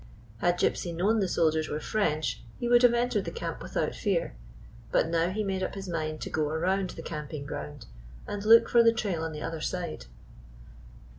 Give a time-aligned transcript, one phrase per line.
[0.39, 4.35] Had Gypsy known the soldiers were French he would have entered the camp without fear;
[4.91, 7.45] but now he made up his mind to go around the 163 GYPSY, THE TALKING
[7.45, 7.85] DOG camping ground
[8.27, 10.07] and look for tlie trail on the other side.